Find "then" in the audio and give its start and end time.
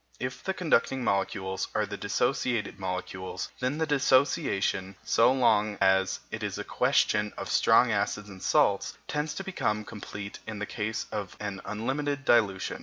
3.59-3.77